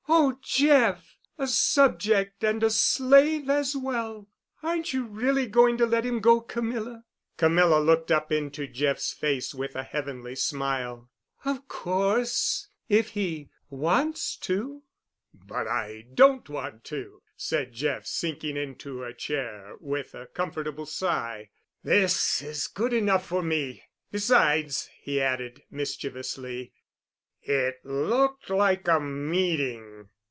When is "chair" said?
19.13-19.77